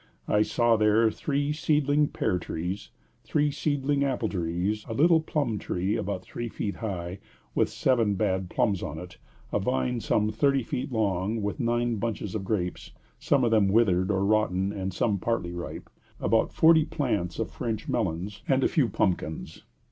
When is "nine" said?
11.59-11.97